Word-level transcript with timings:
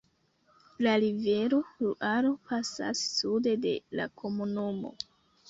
La 0.85 0.93
rivero 1.03 1.59
Luaro 1.83 2.33
pasas 2.49 2.97
sude 3.19 3.55
de 3.69 3.75
la 4.01 4.09
komunumo. 4.25 4.97